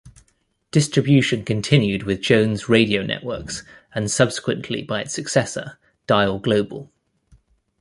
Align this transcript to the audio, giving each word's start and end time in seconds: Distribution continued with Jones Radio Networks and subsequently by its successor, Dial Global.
Distribution 0.71 1.45
continued 1.45 2.01
with 2.01 2.21
Jones 2.23 2.67
Radio 2.67 3.03
Networks 3.03 3.61
and 3.93 4.09
subsequently 4.09 4.81
by 4.81 5.01
its 5.01 5.13
successor, 5.13 5.77
Dial 6.07 6.39
Global. 6.39 6.91